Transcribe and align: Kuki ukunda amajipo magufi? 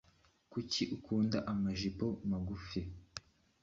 Kuki 0.51 0.81
ukunda 0.95 1.37
amajipo 1.51 2.05
magufi? 2.29 2.81